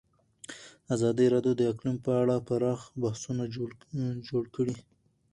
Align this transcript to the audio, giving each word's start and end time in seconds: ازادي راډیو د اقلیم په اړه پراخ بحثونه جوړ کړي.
ازادي 0.93 1.25
راډیو 1.33 1.53
د 1.57 1.61
اقلیم 1.71 1.97
په 2.05 2.11
اړه 2.21 2.35
پراخ 2.47 2.81
بحثونه 3.01 3.43
جوړ 4.33 4.43
کړي. 4.55 4.75